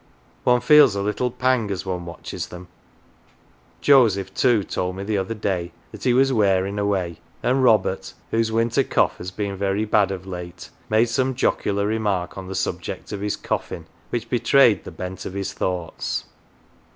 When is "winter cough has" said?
8.51-9.29